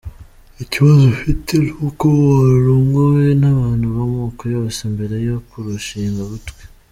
ikibazo 0.63 1.01
ufite 1.13 1.53
nuko 1.77 2.05
warongowe 2.27 3.23
n’abantu 3.41 3.85
b’amoko 3.95 4.43
yose 4.55 4.79
mbere 4.93 5.15
yo 5.27 5.37
kurushinga, 5.47 6.21
butwi. 6.31 6.63